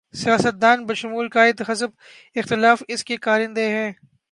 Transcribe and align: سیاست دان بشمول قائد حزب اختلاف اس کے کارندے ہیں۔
سیاست 0.13 0.61
دان 0.61 0.85
بشمول 0.85 1.29
قائد 1.29 1.61
حزب 1.69 1.89
اختلاف 2.35 2.83
اس 2.87 3.03
کے 3.03 3.17
کارندے 3.17 3.67
ہیں۔ 3.69 3.91